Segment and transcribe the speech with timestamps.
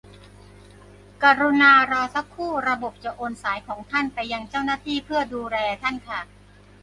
[1.23, 6.19] กรุณารอสักครู่ ระบบจะโอนสายของท่านไปยังเจ้าหน้าที่ เพื่อดูแลท่านค่ะ